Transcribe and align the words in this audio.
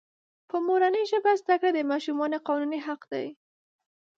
په 0.49 0.55
مورنۍ 0.67 1.03
ژبه 1.11 1.31
زده 1.41 1.55
کړه 1.61 1.69
دماشومانو 1.75 2.43
قانوني 2.47 2.79
حق 2.87 3.01
دی. 3.11 3.27